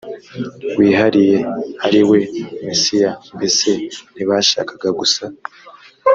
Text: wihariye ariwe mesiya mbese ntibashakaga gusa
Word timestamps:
wihariye 0.77 1.37
ariwe 1.85 2.19
mesiya 2.67 3.11
mbese 3.35 3.69
ntibashakaga 4.13 4.89
gusa 4.99 5.23